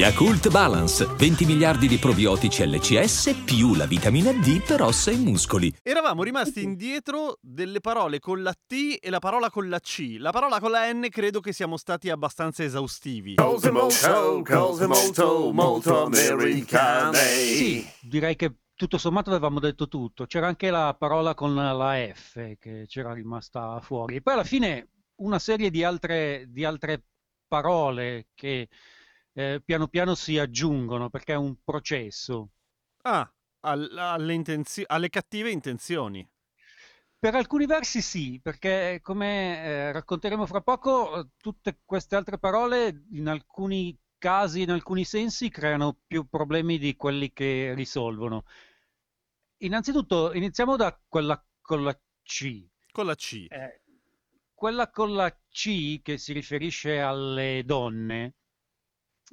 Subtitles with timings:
[0.00, 5.70] Yakult Balance, 20 miliardi di probiotici LCS più la vitamina D per ossa e muscoli.
[5.82, 10.16] Eravamo rimasti indietro delle parole con la T e la parola con la C.
[10.18, 13.34] La parola con la N credo che siamo stati abbastanza esaustivi.
[13.34, 17.18] Cose molto, cose molto, molto americane.
[17.18, 20.24] Sì, direi che tutto sommato avevamo detto tutto.
[20.24, 24.16] C'era anche la parola con la F che c'era rimasta fuori.
[24.16, 27.02] E poi alla fine una serie di altre, di altre
[27.46, 28.66] parole che
[29.32, 32.50] eh, piano piano si aggiungono perché è un processo.
[33.02, 33.30] Ah,
[33.60, 36.28] al- alle, intenzio- alle cattive intenzioni.
[37.18, 43.28] Per alcuni versi sì, perché come eh, racconteremo fra poco, tutte queste altre parole in
[43.28, 48.44] alcuni casi, in alcuni sensi, creano più problemi di quelli che risolvono.
[49.58, 52.66] Innanzitutto iniziamo da quella con la C.
[52.90, 53.46] Con la C.
[53.50, 53.82] Eh,
[54.54, 58.36] quella con la C che si riferisce alle donne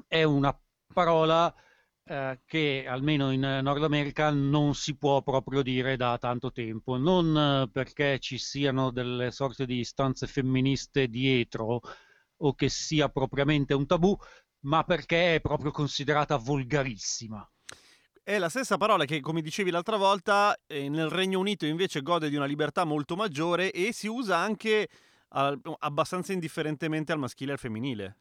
[0.07, 0.57] è una
[0.93, 1.53] parola
[2.09, 7.35] eh, che almeno in Nord America non si può proprio dire da tanto tempo, non
[7.37, 11.81] eh, perché ci siano delle sorte di istanze femministe dietro
[12.37, 14.17] o che sia propriamente un tabù,
[14.61, 17.45] ma perché è proprio considerata volgarissima.
[18.23, 22.29] È la stessa parola che, come dicevi l'altra volta, eh, nel Regno Unito invece gode
[22.29, 24.89] di una libertà molto maggiore e si usa anche
[25.29, 28.17] abbastanza indifferentemente al maschile e al femminile.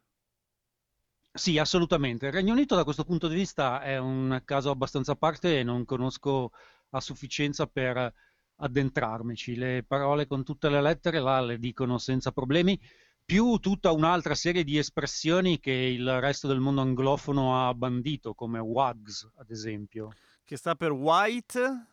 [1.36, 2.26] Sì, assolutamente.
[2.26, 5.62] Il Regno Unito da questo punto di vista è un caso abbastanza a parte e
[5.62, 6.50] non conosco
[6.90, 8.12] a sufficienza per
[8.56, 9.54] addentrarmici.
[9.54, 12.80] Le parole con tutte le lettere là le dicono senza problemi,
[13.24, 18.58] più tutta un'altra serie di espressioni che il resto del mondo anglofono ha bandito, come
[18.58, 20.14] wags, ad esempio.
[20.42, 21.86] Che sta per white?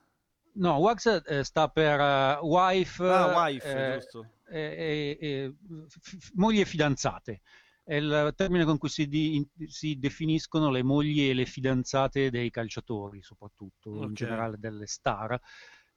[0.53, 4.27] No, wags eh, sta per uh, wife, Ah, wife, eh, giusto.
[4.47, 5.53] e- e- e
[5.89, 7.41] f- f- mogli e fidanzate.
[7.83, 12.49] È il termine con cui si, di- si definiscono le mogli e le fidanzate dei
[12.49, 14.15] calciatori, soprattutto in Ok.
[14.15, 15.39] generale delle star,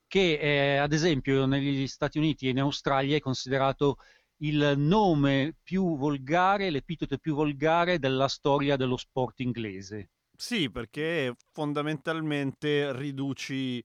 [0.07, 3.97] che eh, ad esempio negli Stati Uniti e in Australia è considerato
[4.41, 10.09] il nome più volgare, l'epiteto più volgare della storia dello sport inglese.
[10.35, 13.83] Sì, perché fondamentalmente riduci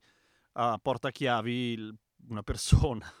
[0.53, 1.93] a portachiavi
[2.29, 3.11] una persona.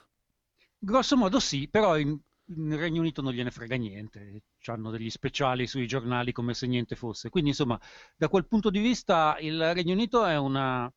[0.77, 5.67] Grosso modo sì, però in, in Regno Unito non gliene frega niente, hanno degli speciali
[5.67, 7.29] sui giornali come se niente fosse.
[7.29, 7.79] Quindi insomma,
[8.15, 10.91] da quel punto di vista il Regno Unito è, una-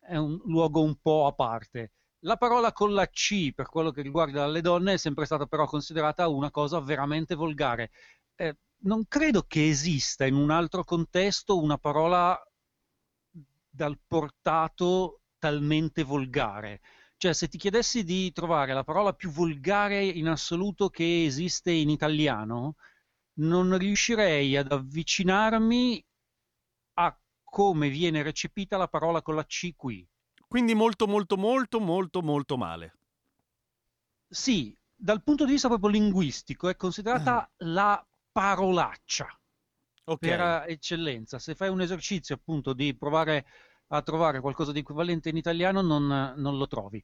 [0.00, 1.92] è un luogo un po' a parte.
[2.20, 5.66] La parola con la C per quello che riguarda le donne è sempre stata però
[5.66, 7.90] considerata una cosa veramente volgare.
[8.36, 12.38] Eh, non credo che esista in un altro contesto una parola
[13.68, 16.80] dal portato talmente volgare.
[17.22, 21.88] Cioè, se ti chiedessi di trovare la parola più volgare in assoluto che esiste in
[21.88, 22.74] italiano,
[23.34, 26.04] non riuscirei ad avvicinarmi
[26.94, 30.04] a come viene recepita la parola con la C qui.
[30.48, 32.98] Quindi molto, molto, molto, molto, molto male.
[34.28, 39.28] Sì, dal punto di vista proprio linguistico è considerata la parolaccia
[40.06, 40.18] Ok.
[40.18, 41.38] per eh, eccellenza.
[41.38, 43.46] Se fai un esercizio appunto di provare
[43.94, 47.02] a trovare qualcosa di equivalente in italiano, non, non lo trovi.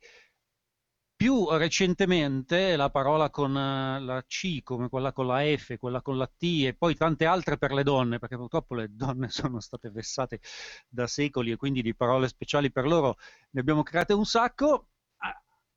[1.17, 6.17] Più recentemente la parola con eh, la C, come quella con la F, quella con
[6.17, 9.91] la T e poi tante altre per le donne, perché purtroppo le donne sono state
[9.91, 10.41] vessate
[10.89, 13.17] da secoli e quindi di parole speciali per loro
[13.51, 14.87] ne abbiamo create un sacco,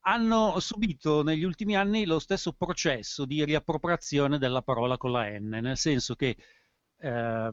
[0.03, 5.47] hanno subito negli ultimi anni lo stesso processo di riappropriazione della parola con la N,
[5.61, 6.37] nel senso che
[6.97, 7.51] eh,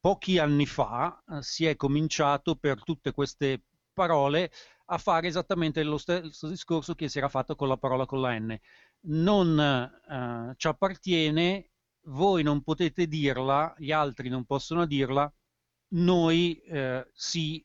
[0.00, 4.50] pochi anni fa eh, si è cominciato per tutte queste parole
[4.86, 8.36] a fare esattamente lo stesso discorso che si era fatto con la parola con la
[8.38, 8.58] N.
[9.02, 11.70] Non eh, ci appartiene,
[12.06, 15.32] voi non potete dirla, gli altri non possono dirla,
[15.92, 17.64] noi eh, sì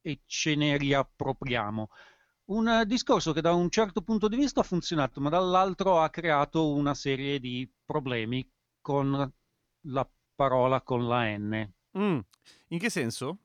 [0.00, 1.88] e ce ne riappropriamo.
[2.44, 6.72] Un discorso che da un certo punto di vista ha funzionato, ma dall'altro ha creato
[6.72, 8.48] una serie di problemi
[8.80, 9.32] con
[9.86, 10.10] la
[10.42, 11.72] parola con la N.
[11.96, 12.18] Mm.
[12.68, 13.38] In che senso?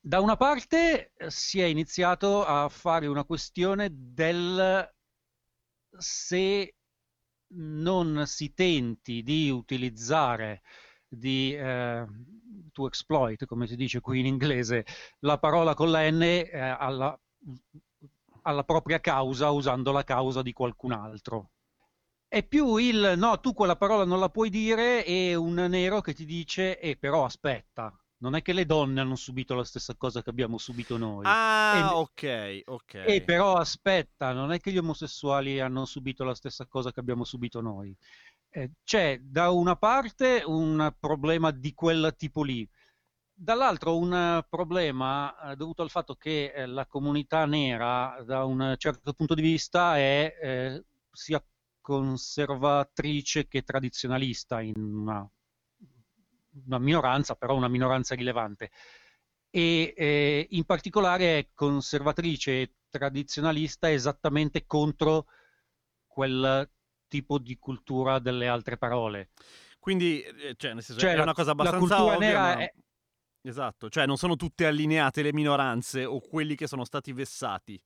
[0.00, 4.90] Da una parte eh, si è iniziato a fare una questione del
[5.90, 6.74] se
[7.52, 10.62] non si tenti di utilizzare
[11.06, 12.06] di eh,
[12.72, 14.86] to exploit, come si dice qui in inglese,
[15.18, 17.18] la parola con la N eh, alla,
[18.42, 21.50] alla propria causa usando la causa di qualcun altro.
[22.32, 26.14] È più il no, tu quella parola non la puoi dire e un nero che
[26.14, 30.22] ti dice, eh, però aspetta, non è che le donne hanno subito la stessa cosa
[30.22, 31.26] che abbiamo subito noi.
[31.26, 32.94] Ah, E- ok, ok.
[33.02, 37.24] E però aspetta, non è che gli omosessuali hanno subito la stessa cosa che abbiamo
[37.24, 37.96] subito noi.
[38.52, 42.68] Eh, c'è da una parte un problema di quel tipo lì,
[43.32, 49.12] dall'altro un problema eh, dovuto al fatto che eh, la comunità nera, da un certo
[49.14, 51.42] punto di vista, è eh, sia
[51.90, 55.28] conservatrice che tradizionalista in una,
[56.66, 58.70] una minoranza, però una minoranza rilevante
[59.50, 65.26] e eh, in particolare è conservatrice e tradizionalista esattamente contro
[66.06, 66.70] quel
[67.08, 69.30] tipo di cultura delle altre parole.
[69.80, 72.72] Quindi, eh, cioè, nel senso, Cioè, è la- una cosa abbastanza ovvia, nera ma- è-
[73.42, 77.80] Esatto, cioè non sono tutte allineate le minoranze o quelli che sono stati vessati.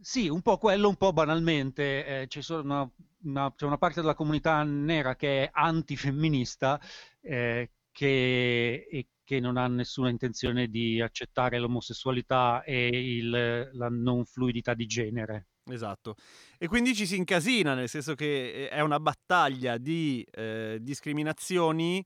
[0.00, 2.26] Sì, un po' quello, un po' banalmente.
[2.28, 2.90] eh, sono una-
[3.24, 6.80] una- c'è una parte della comunità nera che è antifemminista
[7.22, 14.24] eh, che, e che non ha nessuna intenzione di accettare l'omosessualità e il- la non
[14.24, 15.48] fluidità di genere.
[15.68, 16.14] Esatto.
[16.58, 22.04] E quindi ci si incasina, nel senso che eh, è una battaglia di eh, discriminazioni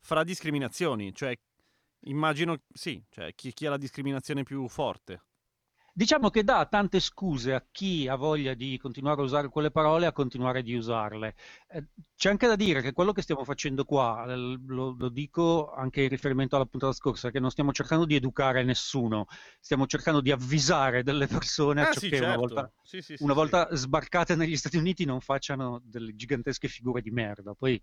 [0.00, 1.36] fra discriminazioni, cioè
[2.06, 5.20] immagino, sì, cioè chi, chi ha la discriminazione più forte.
[5.94, 10.06] Diciamo che dà tante scuse a chi ha voglia di continuare a usare quelle parole
[10.06, 11.34] a continuare di usarle.
[11.68, 11.84] Eh,
[12.16, 16.08] c'è anche da dire che quello che stiamo facendo qua, lo, lo dico anche in
[16.08, 19.26] riferimento alla puntata scorsa, che non stiamo cercando di educare nessuno,
[19.60, 22.36] stiamo cercando di avvisare delle persone a Ah ciò sì, che una certo.
[22.36, 27.10] volta, Sì, sì, una volta sbarcate negli Stati Uniti non facciano delle gigantesche figure di
[27.10, 27.52] merda.
[27.52, 27.78] Poi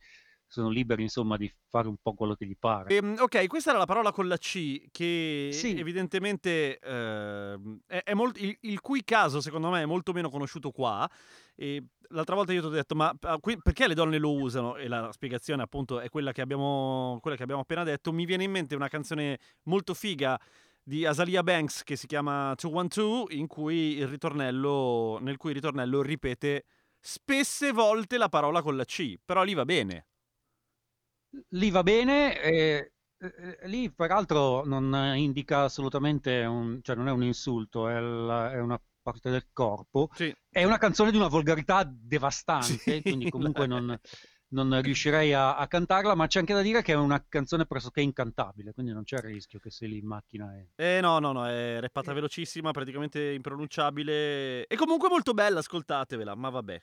[0.49, 2.95] sono liberi, insomma, di fare un po' quello che gli pare.
[2.95, 5.77] Ehm, ok, questa era la parola con la C che Sì.
[5.77, 10.71] evidentemente ehm, è, è molt- il, il cui caso secondo me è molto meno conosciuto
[10.71, 11.07] qua.
[11.55, 14.75] E l'altra volta io ti ho detto, ma ah, qui- perché le donne lo usano?
[14.75, 18.11] E la spiegazione appunto è quella che, abbiamo, quella che abbiamo appena detto.
[18.11, 20.39] Mi viene in mente una canzone molto figa
[20.81, 26.01] di Azalia Banks che si chiama 212 in cui il ritornello, nel cui il ritornello
[26.01, 26.65] ripete
[26.99, 30.05] spesse volte la parola con la C, però lì va bene.
[31.49, 37.23] Lì va bene, eh, eh, lì peraltro non indica assolutamente un, cioè non è un
[37.23, 40.09] insulto, è, la- è una parte del corpo.
[40.13, 40.33] Sì.
[40.49, 43.97] È una canzone di una volgarità devastante, Sì, quindi comunque non,
[44.49, 48.01] non riuscirei a, a cantarla, ma c'è anche da dire che è una canzone pressoché
[48.01, 50.69] incantabile, quindi non c'è il rischio che sei lì in macchina e...
[50.75, 56.49] Eh no, no, no, è reppata velocissima, praticamente impronunciabile e comunque molto bella, ascoltatevela, ma
[56.49, 56.81] vabbè.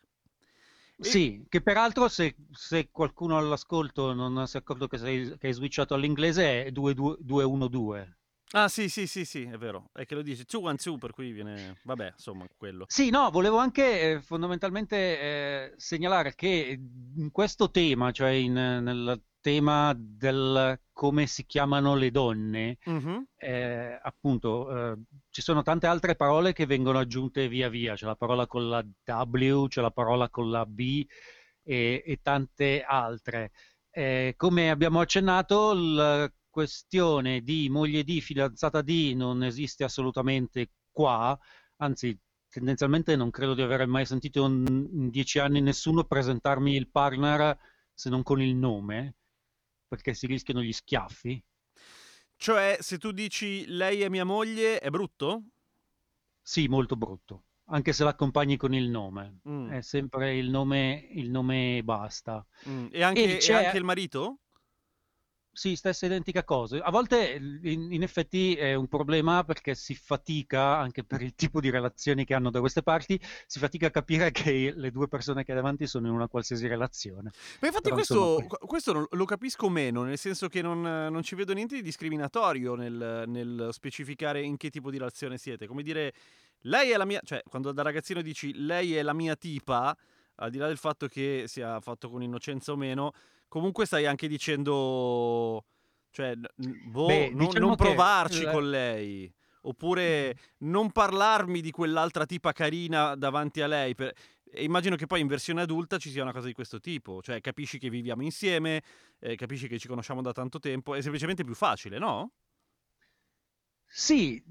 [0.99, 5.53] Sì, che peraltro se, se qualcuno all'ascolto non si è accorto che, sei, che hai
[5.55, 8.15] switchato all'inglese è 212.
[8.53, 11.79] Ah sì, sì, sì, sì, è vero, è che lo dice 212 per cui viene,
[11.83, 12.85] vabbè, insomma, quello.
[12.89, 16.79] Sì, no, volevo anche eh, fondamentalmente eh, segnalare che
[17.17, 23.27] in questo tema, cioè in- nel tema del come si chiamano le donne, Mhm.
[23.37, 24.97] eh, appunto, eh,
[25.31, 28.85] ci sono tante altre parole che vengono aggiunte via via, c'è la parola con la
[29.05, 31.07] W, c'è la parola con la B
[31.63, 33.53] e, e tante altre.
[33.91, 41.39] Eh, come abbiamo accennato, la questione di moglie di, fidanzata di non esiste assolutamente qua,
[41.77, 42.19] anzi,
[42.49, 47.57] tendenzialmente non credo di aver mai sentito in dieci anni nessuno presentarmi il partner
[47.95, 49.15] se non con il nome,
[49.87, 51.43] perché si rischiano gli schiaffi.
[52.37, 55.43] Cioè, se tu dici lei è mia moglie, è brutto?
[56.43, 59.41] Sì, molto brutto, anche se l'accompagni con il nome.
[59.49, 62.47] Mm, È sempre il nome, il nome e basta.
[62.69, 62.87] mm.
[62.93, 64.39] E anche, E e c'è- anche il marito?
[65.57, 66.85] Sì, stessa identica cosa.
[66.85, 71.61] A volte in, in effetti è un problema perché si fatica, anche per il tipo
[71.61, 75.45] di relazioni che hanno da queste parti, si fatica a capire che le due persone
[75.45, 77.31] che hai davanti sono in una qualsiasi relazione.
[77.61, 81.23] Ma infatti Però, questo, insomma, qu- questo lo capisco meno, nel senso che non, non
[81.23, 85.67] ci vedo niente di discriminatorio nel, nel specificare in che tipo di relazione siete.
[85.67, 86.13] Come dire,
[86.65, 87.23] lei è la mia...
[87.25, 89.97] Cioè, quando da ragazzino dici lei è la mia tipa,
[90.35, 93.15] al di là del fatto che sia fatto con innocenza o meno,
[93.57, 95.65] comunque stai anche dicendo...
[96.11, 99.33] Cioè, boh, Beh, non, diciamo non che provarci la- con lei.
[99.63, 103.95] Oppure non parlarmi di quell'altra tipa carina davanti a lei.
[103.95, 104.13] per-
[104.51, 107.41] E immagino che poi in versione adulta ci sia una cosa di questo tipo, cioè
[107.41, 108.83] capisci che viviamo insieme,
[109.19, 112.33] eh, capisci che ci conosciamo da tanto tempo, è semplicemente più facile, no?
[113.87, 114.43] Sì,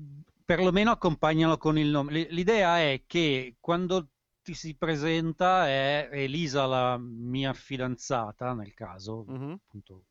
[0.44, 2.28] perlomeno accompagnalo con il nome.
[2.30, 4.10] L'idea è che quando
[4.46, 9.60] ti si presenta è Elisa la mia fidanzata, nel caso, Mhm.
[9.66, 10.06] appunto,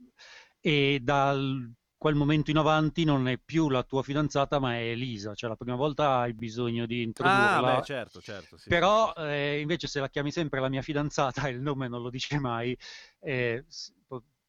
[0.60, 5.34] e dal quel momento in avanti non è più la tua fidanzata, ma è Elisa.
[5.34, 7.76] Cioè, la prima volta hai bisogno di introdurla.
[7.76, 8.56] Ah, beh, certo, certo.
[8.58, 12.02] Sì, Però, eh, invece, se la chiami sempre la mia fidanzata e il nome non
[12.02, 12.76] lo dice mai,
[13.20, 13.64] eh,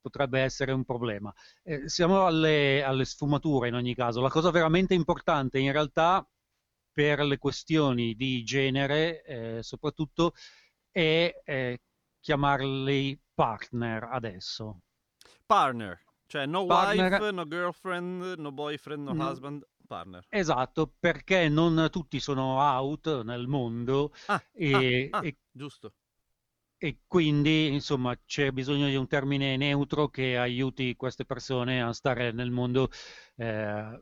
[0.02, 1.34] potrebbe essere un problema.
[1.64, 4.22] Eh, siamo alle, alle sfumature in ogni caso.
[4.22, 6.28] La cosa veramente importante, in realtà,
[6.96, 10.34] per le questioni di genere, eh, soprattutto,
[10.92, 11.82] è eh,
[12.22, 14.82] chiamarli partner adesso.
[15.48, 19.20] Partner, cioè no Partner- wife, no girlfriend, no boyfriend, no Mm.
[19.20, 20.24] husband, partner.
[20.30, 25.94] Esatto, perché non tutti sono out nel mondo Ah, e, ah, ah, e- giusto.
[26.78, 32.32] e quindi, insomma, c'è bisogno di un termine neutro che aiuti queste persone a stare
[32.32, 32.90] nel mondo
[33.38, 34.02] eh,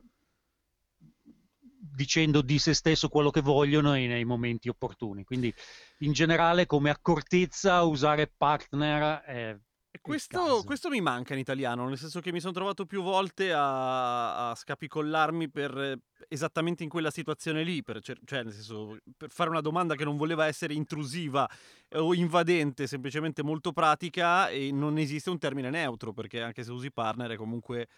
[1.92, 5.24] dicendo di se stesso quello che vogliono e nei momenti opportuni.
[5.24, 5.52] Quindi,
[5.98, 9.58] in generale, come accortezza, usare partner è
[10.00, 14.50] questo, questo mi manca in italiano, nel senso che mi sono trovato più volte a,
[14.50, 19.50] a scapicollarmi per eh, esattamente in quella situazione lì, per, cioè nel senso, per fare
[19.50, 21.48] una domanda che non voleva essere intrusiva
[21.88, 26.72] eh, o invadente, semplicemente molto pratica e non esiste un termine neutro, perché anche se
[26.72, 27.88] usi partner è comunque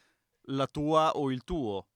[0.48, 1.88] la tua o il tuo.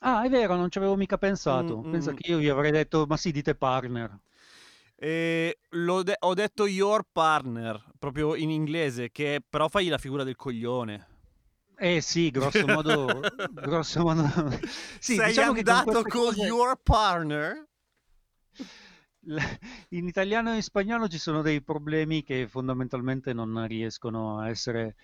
[0.00, 1.84] Ah, è vero, non ci avevo mica pensato.
[1.84, 2.14] Mm, Pensa mm.
[2.14, 4.18] che io vi avrei detto, ma sì, dite partner.
[4.94, 10.24] E l'ho de- ho detto your partner, proprio in inglese, che però fai la figura
[10.24, 11.06] del coglione.
[11.78, 14.22] Eh sì, grosso modo, grosso modo.
[14.98, 17.66] Sì, Sei diciamo che con andato con cose- your partner?
[19.90, 24.96] in italiano e in spagnolo ci sono dei problemi che fondamentalmente non riescono a essere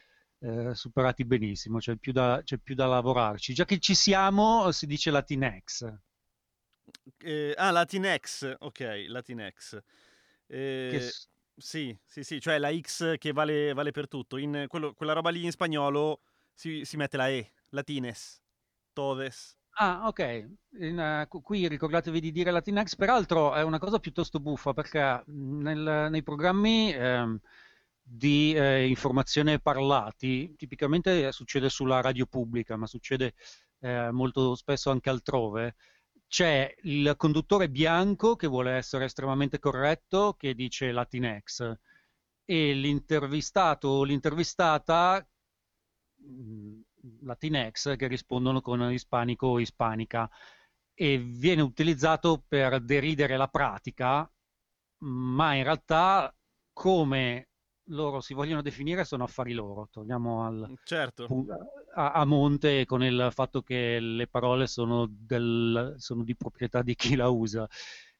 [0.42, 3.54] eh, superati benissimo, c'è più da, c'è più da lavorarci.
[3.54, 5.92] Già che ci siamo, si dice Latinex,
[7.18, 9.78] Eh, ah, Latinx, ok, Latinx.
[10.46, 11.11] Eh, che
[11.56, 14.37] Sì, sì, sì, cioè la X che vale, vale per tutto.
[14.38, 16.22] In quello- quella roba lì in spagnolo
[16.54, 18.40] si, si mette la E, Latines,
[18.92, 19.56] Todes.
[19.78, 20.20] Ah, ok.
[20.80, 26.08] In, qu- qui ricordatevi di dire Latinx, peraltro è una cosa piuttosto buffa perché nel-
[26.11, 27.40] nei programmi ehm,
[28.14, 33.35] di eh, informazione parlati, tipicamente succede sulla radio pubblica, ma succede
[33.81, 35.76] eh, molto spesso anche altrove.
[36.26, 41.75] C'è il conduttore bianco che vuole essere estremamente corretto, che dice Latinx,
[42.45, 45.26] e l'intervistato o l'intervistata
[46.16, 46.81] mh,
[47.23, 50.31] Latinx che rispondono con ispanico o ispanica.
[50.95, 54.31] E viene utilizzato per deridere la pratica,
[54.99, 56.35] ma in realtà
[56.75, 57.47] come
[57.92, 59.88] loro si vogliono definire sono affari loro.
[59.90, 61.26] Torniamo al, Certo.
[61.26, 61.46] pu-
[61.94, 66.94] a, a monte con il fatto che le parole sono, del- sono di proprietà di
[66.94, 67.68] chi la usa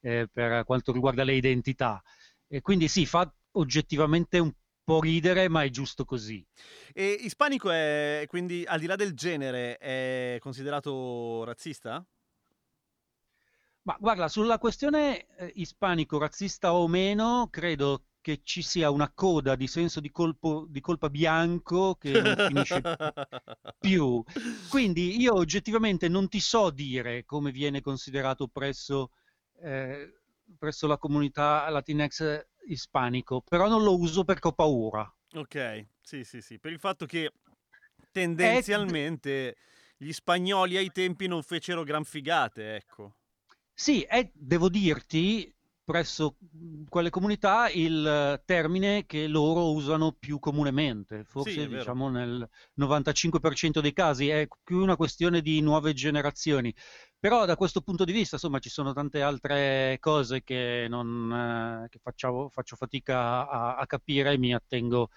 [0.01, 2.03] eh, per quanto riguarda le identità.
[2.47, 4.53] E quindi sì, fa oggettivamente un
[4.85, 6.45] po' ridere, ma è giusto così.
[6.93, 12.05] E ispanico è, quindi, al di là del genere, è considerato razzista?
[13.85, 19.55] Ma guarda, sulla questione eh, ispanico, razzista o meno, credo che ci sia una coda
[19.57, 22.87] di senso di colpo- di colpa bianco che non finisce
[23.79, 24.23] più.
[24.67, 29.11] Quindi io oggettivamente non ti so dire come viene considerato presso,
[29.61, 30.21] eh,
[30.59, 35.13] presso la comunità Latinx ispanico, però non lo uso perché ho paura.
[35.35, 37.33] Ok, sì, sì, sì, per il fatto che
[38.11, 39.57] tendenzialmente
[39.97, 43.15] gli spagnoli ai tempi non fecero gran figate, ecco.
[43.75, 45.53] Sì, è, devo dirti,
[45.85, 51.93] presso mh, quelle comunità il eh, termine che loro usano più comunemente, Sì, forse vero.
[51.93, 56.75] diciamo nel 95% dei casi, è più una questione di nuove generazioni.
[57.19, 61.89] Però da questo punto di vista, insomma, ci sono tante altre cose che, non, eh,
[61.89, 65.11] che facciamo- faccio fatica a, a capire e mi attengo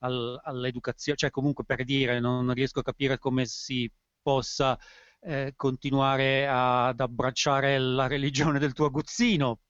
[0.00, 3.90] al- all'educazione, cioè comunque per dire, non riesco a capire come si
[4.22, 4.78] possa
[5.20, 9.60] eh, continuare ad abbracciare la religione del tuo aguzzino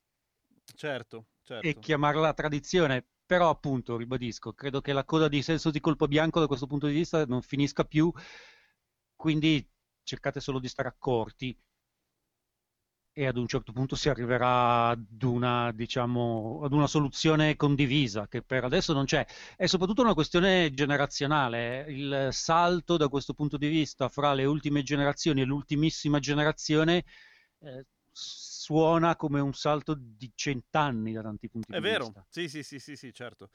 [0.75, 1.81] Certo, e certo.
[1.81, 3.07] chiamarla tradizione.
[3.27, 6.87] Però, appunto, ribadisco, credo che la coda di senso di colpo bianco da questo punto
[6.87, 8.11] di vista non finisca più,
[9.15, 9.69] quindi
[10.03, 11.55] cercate solo di stare accorti
[13.19, 18.43] e ad un certo punto si arriverà ad una, diciamo, ad una soluzione condivisa che
[18.43, 19.27] per adesso non c'è.
[19.57, 21.85] È soprattutto una questione generazionale.
[21.89, 27.05] Il salto da questo punto di vista fra le ultime generazioni e l'ultimissima generazione
[27.59, 27.87] eh,
[28.69, 32.23] suona come un salto di cent'anni da tanti punti È di vero, vista.
[32.29, 33.51] sì, sì, sì, sì, sì, certo.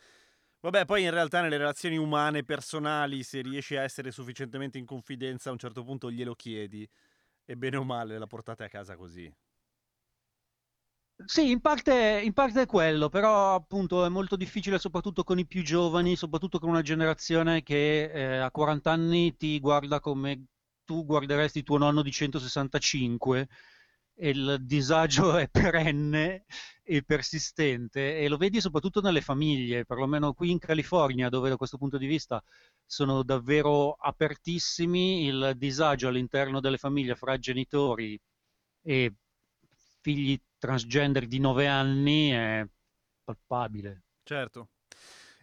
[0.62, 5.50] Vabbè, poi in realtà nelle relazioni umane, personali, se riesci a essere sufficientemente in confidenza,
[5.50, 6.88] a un certo punto glielo chiedi
[7.46, 9.32] e bene o male la portate a casa così.
[11.26, 15.46] Sì, in parte, in parte è quello, però appunto è molto difficile soprattutto con i
[15.46, 20.48] più giovani, soprattutto con una generazione che eh, a 40 anni ti guarda come
[20.84, 23.48] tu guarderesti tuo nonno di 165 e
[24.18, 26.46] il disagio è perenne
[26.84, 31.78] e persistente e lo vedi soprattutto nelle famiglie, perlomeno qui in California, dove da questo
[31.78, 32.44] punto di vista
[32.86, 38.20] sono davvero apertissimi, il disagio all'interno delle famiglie fra genitori
[38.82, 39.14] e
[40.02, 42.68] figli transgender di 9 anni è
[43.24, 44.04] palpabile.
[44.24, 44.70] Certo.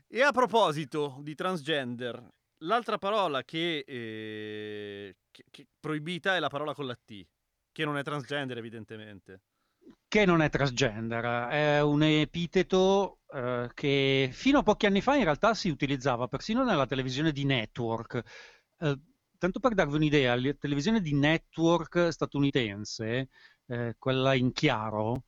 [0.07, 2.23] E a proposito di transgender,
[2.59, 7.27] l'altra parola che, eh, che, che proibita è la parola con la T,
[7.73, 9.43] che non è transgender evidentemente.
[10.07, 15.25] Che non è transgender, è un epiteto eh, che fino a pochi anni fa in
[15.25, 18.23] realtà si utilizzava persino nella televisione di network.
[18.79, 18.99] Eh,
[19.39, 23.29] tanto per darvi un'idea, la televisione di network statunitense
[23.67, 25.25] eh, quella in chiaro,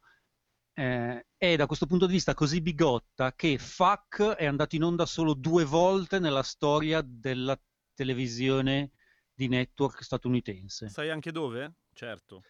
[0.75, 5.07] eh, è da questo punto di vista così bigotta che FAC è andato in onda
[5.07, 7.59] solo due volte nella storia della
[7.95, 8.93] televisione
[9.35, 10.89] di network statunitense.
[10.89, 11.75] Sai anche dove?
[11.95, 12.43] Certo.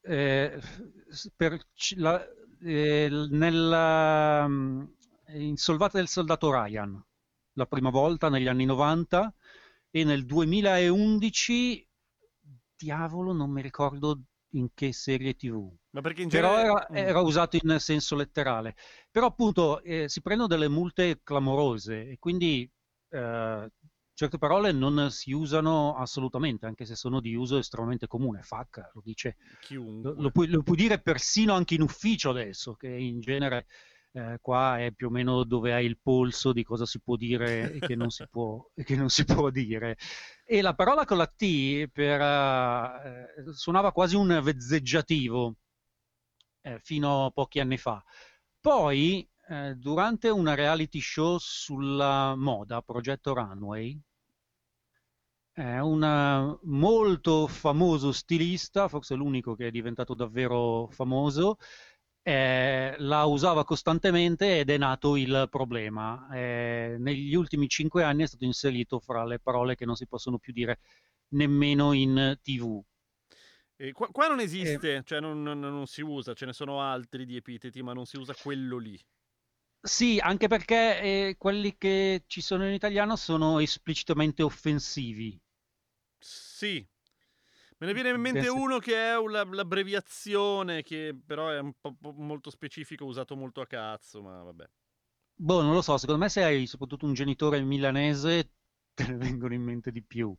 [0.00, 0.60] Eh,
[1.36, 1.60] per
[1.96, 2.24] la,
[2.60, 4.84] eh, nella, mm,
[5.34, 7.02] in Solvata del Soldato Ryan,
[7.54, 9.34] la prima volta negli anni 90
[9.90, 11.86] e nel 2011,
[12.76, 14.22] diavolo, non mi ricordo
[14.52, 15.70] in che serie tv.
[15.90, 16.86] Ma perché in Però genere...
[16.90, 18.76] era, era usato in senso letterale.
[19.10, 22.70] Però appunto eh, si prendono delle multe clamorose e quindi
[23.10, 23.70] eh,
[24.18, 28.42] certe parole non si usano assolutamente, anche se sono di uso estremamente comune.
[28.42, 30.10] Fuck, lo dice, Chiunque.
[30.10, 33.66] lo, lo puoi, lo puoi dire persino anche in ufficio adesso, che in genere
[34.10, 37.74] eh, qua è più o meno dove hai il polso di cosa si può dire
[37.74, 39.96] e che non si può, e non si può dire.
[40.44, 45.54] E la parola con la T per, uh, suonava quasi un vezzeggiativo
[46.62, 48.02] eh, fino a pochi anni fa.
[48.58, 53.96] Poi, eh, durante una reality show sulla moda, Progetto Runway,
[55.62, 61.56] un molto famoso stilista, forse l'unico che è diventato davvero famoso,
[62.22, 66.28] eh, la usava costantemente ed è nato il problema.
[66.32, 70.38] Eh, negli ultimi cinque anni è stato inserito fra le parole che non si possono
[70.38, 70.80] più dire
[71.28, 72.82] nemmeno in tv.
[73.76, 76.82] E qua, qua, non esiste, eh, cioè non, non, non, si usa, ce ne sono
[76.82, 79.00] altri di epiteti, ma non si usa quello lì.
[79.80, 85.40] Sì, anche perché eh, quelli che ci sono in italiano sono esplicitamente offensivi.
[86.58, 86.84] Sì,
[87.78, 92.50] Me ne viene in mente uno che è l'abbreviazione, che però è un po' molto
[92.50, 94.68] specifico, usato molto a cazzo, ma vabbè.
[95.36, 98.50] Boh, non lo so, secondo me se hai soprattutto un genitore milanese
[98.92, 100.36] te ne vengono in mente di più.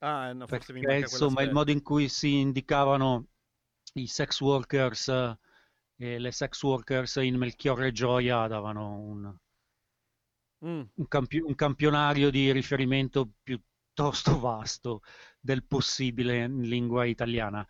[0.00, 3.28] Ah, no, forse Perché, mi insomma, il modo in cui si indicavano
[3.94, 5.08] i sex workers
[5.96, 9.32] e le sex workers in Melchiorre e Gioia davano un,
[10.62, 10.88] mm.
[10.94, 13.34] un, campi- un campionario di riferimento
[13.98, 15.02] piuttosto vasto
[15.40, 17.66] del possibile in lingua italiana.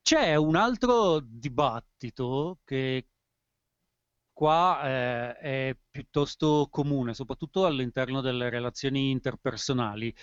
[0.00, 3.08] C'è un altro dibattito che
[4.32, 10.14] qua eh, è piuttosto comune, soprattutto all'interno delle relazioni interpersonali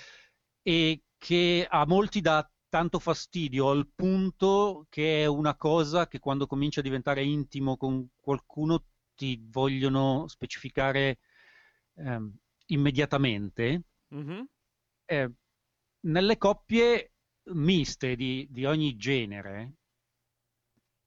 [0.61, 6.47] e che a molti dà tanto fastidio al punto che è una cosa che quando
[6.47, 11.19] comincia a diventare intimo con qualcuno ti vogliono specificare
[11.95, 12.31] eh,
[12.67, 13.83] immediatamente.
[14.15, 14.41] Mm-hmm.
[15.13, 15.31] Eh,
[16.07, 17.13] nelle coppie
[17.51, 19.75] miste di, di ogni genere,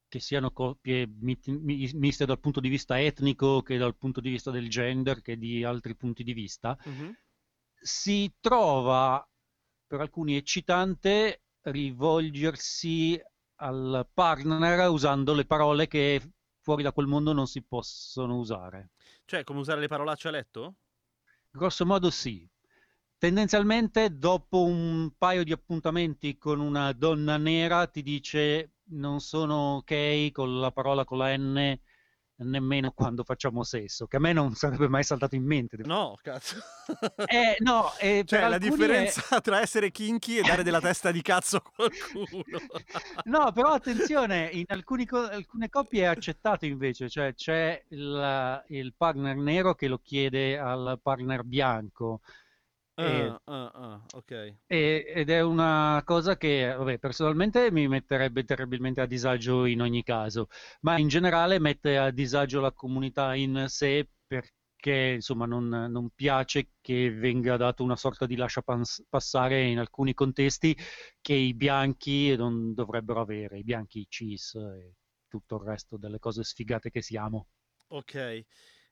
[0.09, 4.69] che siano coppie miste dal punto di vista etnico, che dal punto di vista del
[4.71, 7.11] gender, che di altri punti di vista, mm-hmm.
[7.75, 9.29] si trova
[9.87, 13.21] per alcuni eccitante rivolgersi
[13.57, 16.23] al partner usando le parole che
[16.61, 18.91] fuori da quel mondo non si possono usare.
[19.25, 20.75] Cioè, come usare le parolacce a letto?
[21.51, 22.49] Grosso modo sì.
[23.19, 30.31] Tendenzialmente dopo un paio di appuntamenti con una donna nera ti dice non sono ok
[30.33, 31.79] con la parola con la N
[32.39, 35.79] nemmeno quando facciamo sesso, che a me non sarebbe mai saltato in mente.
[35.79, 36.57] No, cazzo.
[37.27, 39.41] Eh, no, eh, cioè la differenza è...
[39.41, 42.59] tra essere kinky e dare della testa di cazzo a qualcuno.
[43.25, 49.37] no, però attenzione, in alcuni, alcune coppie è accettato invece, cioè c'è il, il partner
[49.37, 52.21] nero che lo chiede al partner bianco
[52.97, 54.57] uh, uh, uh, okay.
[54.67, 60.03] e, ed è una cosa che vabbè, personalmente mi metterebbe terribilmente a disagio in ogni
[60.03, 60.49] caso,
[60.81, 66.71] ma in generale mette a disagio la comunità in sé perché insomma non, non piace
[66.81, 70.77] che venga dato una sorta di lascia pans- passare in alcuni contesti
[71.21, 74.95] che i bianchi non dovrebbero avere, i bianchi cis e
[75.29, 77.49] tutto il resto delle cose sfigate che siamo.
[77.89, 78.45] Ok.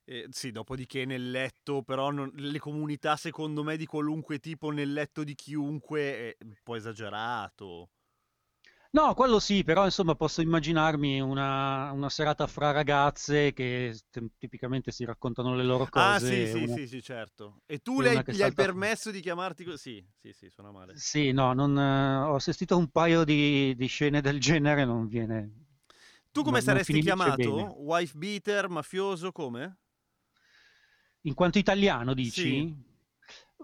[0.07, 4.93] Eh, sì, dopodiché nel letto, però non- le comunità secondo me di qualunque tipo nel
[4.93, 7.89] letto di chiunque è un po' esagerato.
[8.93, 14.91] No, quello sì, però insomma posso immaginarmi una, una serata fra ragazze che t- tipicamente
[14.93, 16.21] si raccontano le loro Ah, cose.
[16.21, 17.61] sì, e sì, una- sì, sì, certo.
[17.67, 20.05] E tu le hai- gli hai salta permesso di chiamarti così?
[20.21, 20.97] Sì, sì, sì, suona male.
[20.97, 25.07] Sì, no, non, eh, ho assistito a un paio di, di scene del genere, non
[25.07, 25.53] viene...
[26.33, 27.55] Tu come non, non saresti finisce chiamato?
[27.55, 27.75] bene.
[27.79, 29.77] Wife beater, mafioso, come?
[31.27, 32.23] In quanto italiano, Sì.
[32.23, 32.75] dici?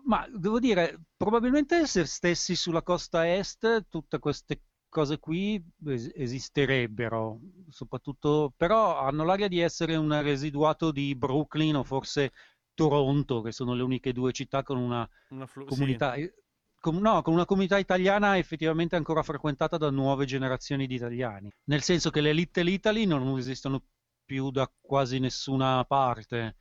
[0.05, 7.38] Ma devo dire, probabilmente se stessi sulla costa est, tutte queste cose qui es- esisterebbero,
[7.68, 12.33] soprattutto, però hanno l'aria di essere un residuato di Brooklyn o forse
[12.75, 15.68] Toronto, che sono le uniche due città con una Una flu- sì.
[15.68, 16.35] comunità, eh,
[16.81, 21.83] com- no, con una comunità italiana effettivamente ancora frequentata da nuove generazioni di italiani, nel
[21.83, 23.83] senso che le Little Italy non esistono
[24.25, 26.57] più da quasi nessuna parte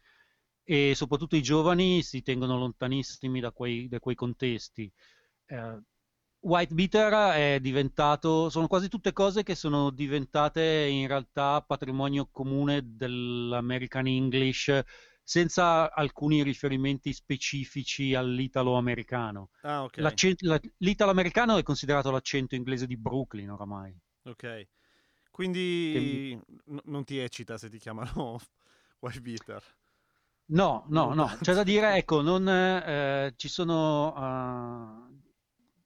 [0.72, 4.92] e soprattutto i giovani si tengono lontanissimi da quei, da quei contesti.
[5.50, 5.80] Eh,
[6.42, 12.82] White Beater è diventato, sono quasi tutte cose che sono diventate in realtà patrimonio comune
[12.96, 14.82] dell'American English
[15.24, 19.50] senza alcuni riferimenti specifici all'italo-americano.
[19.64, 20.00] Ah, ok.
[20.00, 23.96] L'accento- la- l'italo-americano è considerato l'accento inglese di Brooklyn oramai.
[24.26, 24.68] Ok.
[25.32, 28.40] Quindi n- non ti eccita se ti chiamano
[29.00, 29.64] wife beater.
[30.52, 35.08] No, no, no, c'è da dire, ecco, non, eh, ci sono, ah,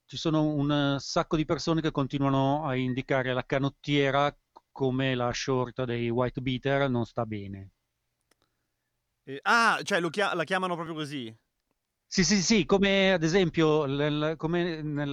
[0.06, 4.34] ci sono un sacco di persone che continuano a indicare la canottiera
[4.72, 7.72] come la short dei white beater non sta bene.
[9.26, 11.34] Eh, ah, cioè lo chia- la chiamano proprio così?
[12.08, 15.10] Sì, sì, sì, come ad esempio nel, come nel,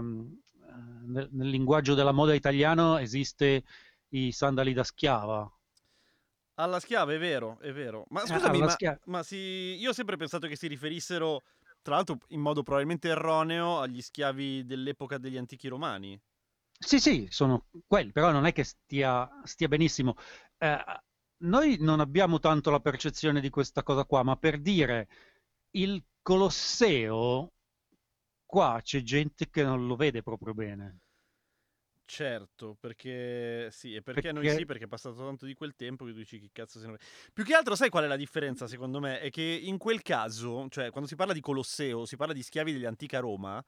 [0.00, 3.64] um, eh, nel- nel linguaggio della moda italiano esiste
[4.10, 5.50] i sandali da schiava.
[6.56, 8.04] Alla schiava, è vero, è vero.
[8.10, 9.36] Ma Eh, scusami, ma, ma si...
[9.36, 11.42] io ho sempre pensato che si riferissero,
[11.82, 16.20] tra l'altro in modo probabilmente erroneo, agli schiavi dell'epoca degli antichi romani.
[16.78, 20.14] Sì, sì, sono quelli, però non è che stia, stia benissimo.
[20.58, 20.84] Eh,
[21.38, 25.08] noi non abbiamo tanto la percezione di questa cosa qua, ma per dire
[25.72, 27.52] il Colosseo,
[28.44, 31.00] qua c'è gente che non lo vede proprio bene.
[32.06, 36.04] Certo, perché sì, e perché noi Perché- sì, perché è passato tanto di quel tempo
[36.04, 36.98] che tu dici che cazzo se ne...
[37.32, 39.20] Più che altro sai qual è la differenza secondo me?
[39.20, 42.72] È che in quel caso, cioè quando si parla di Colosseo, si parla di schiavi
[42.72, 43.64] dell'antica Roma,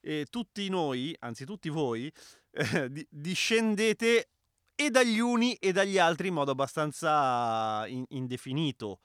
[0.00, 2.10] e tutti noi, anzi tutti voi,
[2.52, 4.30] eh, di- discendete
[4.74, 9.00] e dagli uni e dagli altri in modo abbastanza in- indefinito.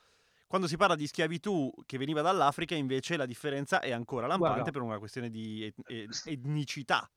[0.47, 4.71] Quando si parla di schiavitù che veniva dall'Africa, invece la differenza è ancora lampante Guarda.
[4.71, 7.10] per una questione di et- et- etnicità.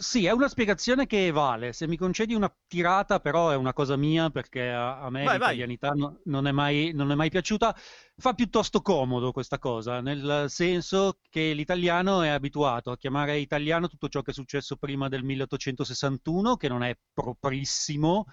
[0.00, 1.74] Sì, è una spiegazione che vale.
[1.74, 5.38] Se mi concedi una tirata, però è una cosa mia perché a, a me Vai,
[5.38, 5.56] vai.
[5.58, 7.76] l'italianità no- non è mai, non è mai piaciuta.
[8.16, 14.08] Fa piuttosto comodo questa cosa, nel senso che l'italiano è abituato a chiamare italiano tutto
[14.08, 18.24] ciò che è successo prima del 1861, che non è proprissimo,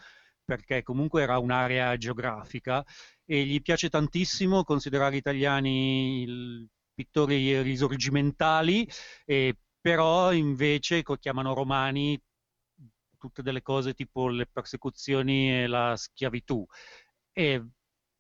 [0.45, 2.84] perché comunque era un'area geografica,
[3.25, 8.89] e gli piace tantissimo considerare italiani il- pittori risorgimentali
[9.23, 9.56] e
[9.88, 12.21] però invece chiamano romani
[13.17, 16.65] tutte delle cose tipo le persecuzioni e la schiavitù.
[17.32, 17.65] E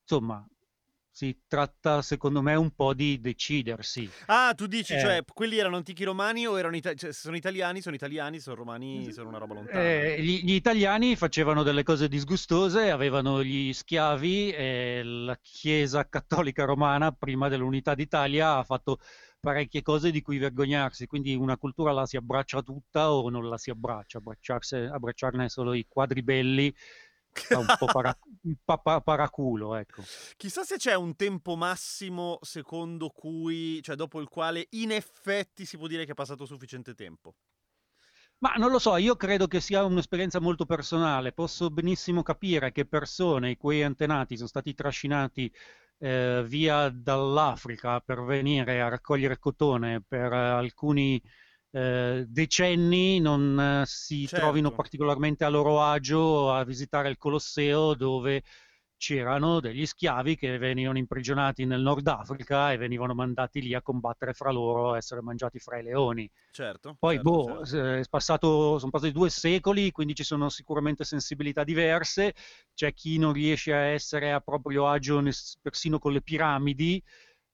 [0.01, 0.47] insomma,
[1.11, 4.09] si tratta secondo me un po' di decidersi.
[4.27, 4.99] Ah, tu dici, Eh.
[4.99, 9.11] cioè, quelli erano antichi romani o erano ita- cioè, sono italiani, sono italiani, sono romani,
[9.11, 9.81] sono una roba lontana.
[9.83, 16.63] Eh, gli, gli italiani facevano delle cose disgustose, avevano gli schiavi e la Chiesa cattolica
[16.63, 18.99] romana, prima dell'unità d'Italia, ha fatto
[19.39, 23.57] parecchie cose di cui vergognarsi, quindi una cultura la si abbraccia tutta o non la
[23.57, 26.73] si abbraccia, abbracciarne solo i quadribelli
[27.31, 28.17] fa un po' para-
[28.65, 30.03] pa- pa- paraculo, ecco.
[30.35, 35.77] Chissà se c'è un tempo massimo secondo cui, cioè dopo il quale in effetti si
[35.77, 37.35] può dire che è passato sufficiente tempo.
[38.39, 41.31] Ma non lo so, io credo che sia un'esperienza molto personale.
[41.33, 45.51] Posso benissimo capire che persone i cui antenati sono stati trascinati
[45.99, 51.21] eh, via dall'Africa per venire a raccogliere cotone per alcuni
[51.71, 54.45] eh, decenni non eh, si Certo.
[54.45, 58.43] trovino particolarmente a loro agio a visitare il Colosseo dove
[58.97, 64.33] c'erano degli schiavi che venivano imprigionati nel Nord Africa e venivano mandati lì a combattere
[64.33, 66.29] fra loro, a essere mangiati fra i leoni.
[66.51, 66.95] Certo.
[66.99, 68.09] Poi, certo, boh, certo.
[68.09, 72.33] passato, sono passati due secoli, quindi ci sono sicuramente sensibilità diverse.
[72.73, 75.23] C'è chi non riesce a essere a proprio agio
[75.61, 77.01] persino con le piramidi,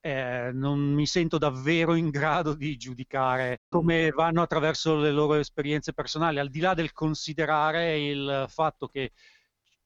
[0.05, 5.93] eh, non mi sento davvero in grado di giudicare come vanno attraverso le loro esperienze
[5.93, 9.13] personali, al di là del considerare il fatto che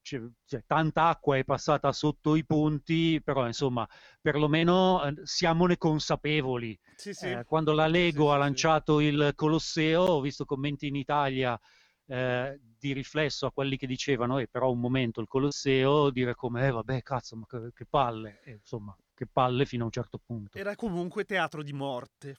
[0.08, 3.88] c'è, c'è tanta acqua è passata sotto i ponti, però insomma,
[4.22, 6.78] perlomeno eh, siamone consapevoli.
[6.96, 7.28] Sì, sì.
[7.28, 11.60] Eh, quando la Lego Sì, ha lanciato il Colosseo, ho visto commenti in Italia
[12.06, 16.68] eh, di riflesso a quelli che dicevano, eh, però un momento il Colosseo, dire come,
[16.68, 20.20] eh vabbè, cazzo, ma che, che palle, Eh, insomma, che palle fino a un certo
[20.26, 20.60] punto.
[20.60, 22.36] Era comunque teatro di morte.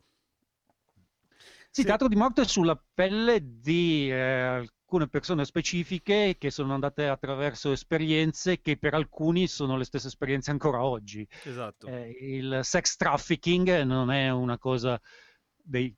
[1.70, 1.86] Sì, Sì.
[1.86, 8.62] teatro di morte sulla pelle di eh, alcune persone specifiche che sono andate attraverso esperienze
[8.62, 11.28] che per alcuni sono le stesse esperienze ancora oggi.
[11.44, 11.86] Esatto.
[11.86, 14.98] Eh, il sex trafficking non è una cosa
[15.62, 15.94] dei-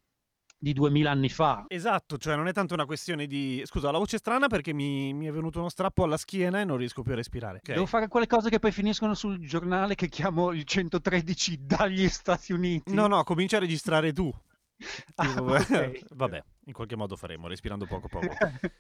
[0.59, 1.67] di 2000 anni fa.
[1.69, 3.63] Esatto, cioè non è tanto una questione di...
[3.65, 6.65] Scusa, ho la voce strana perché mi, mi è venuto uno strappo alla schiena e
[6.65, 7.59] non riesco più a respirare.
[7.59, 7.73] Ok.
[7.73, 12.53] Devo fare quelle cose che poi finiscono sul giornale che chiamo il 113 dagli Stati
[12.53, 12.93] Uniti.
[12.93, 14.31] No, no, comincia a registrare tu.
[15.17, 16.01] Ah, Tipo, ok.
[16.15, 18.37] Vabbè, in qualche modo faremo, respirando poco poco.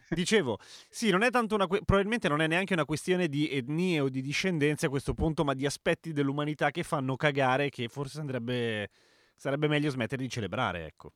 [0.08, 0.58] Dicevo,
[0.88, 4.08] sì, non è tanto una que- probabilmente non è neanche una questione di etnie o
[4.08, 8.90] di discendenze a questo punto, ma di aspetti dell'umanità che fanno cagare che forse andrebbe
[9.36, 11.12] sarebbe meglio smettere di celebrare, ecco.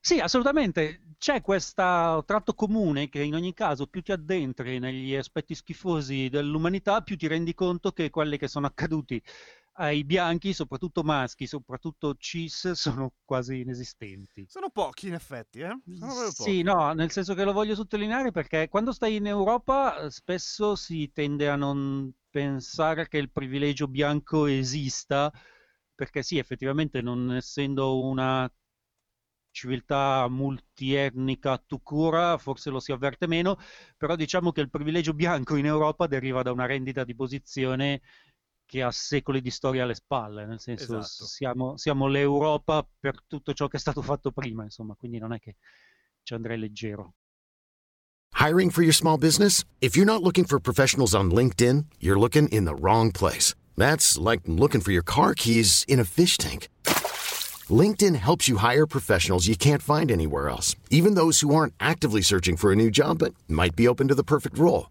[0.00, 1.00] Sì, assolutamente.
[1.16, 7.00] C'è questo tratto comune che in ogni caso più ti addentri negli aspetti schifosi dell'umanità,
[7.00, 9.22] più ti rendi conto che quelli che sono accaduti
[9.76, 14.44] ai bianchi, soprattutto maschi, soprattutto cis, sono quasi inesistenti.
[14.48, 15.78] Sono pochi in effetti, eh?
[15.98, 16.50] Proprio pochi.
[16.50, 20.76] Sì, no, nel senso che lo voglio sottolineare perché quando stai in Europa eh, spesso
[20.76, 25.32] si tende a non pensare che il privilegio bianco esista,
[25.94, 28.50] perché sì, effettivamente non essendo una
[29.50, 33.56] civiltà multietnica tu cura, forse lo si avverte meno,
[33.96, 38.02] però diciamo che il privilegio bianco in Europa deriva da una rendita di posizione
[38.66, 41.26] che ha secoli di storia alle spalle, nel senso Esatto.
[41.26, 45.38] siamo, siamo l'Europa per tutto ciò che è stato fatto prima, insomma, quindi non è
[45.38, 45.56] che
[46.22, 47.14] ci andrei leggero.
[48.40, 49.64] Hiring for your small business?
[49.80, 53.54] If you're not looking for professionals on LinkedIn, you're looking in the wrong place.
[53.76, 56.68] That's like looking for your car keys in a fish tank.
[57.70, 62.20] LinkedIn helps you hire professionals you can't find anywhere else, even those who aren't actively
[62.22, 64.90] searching for a new job but might be open to the perfect role.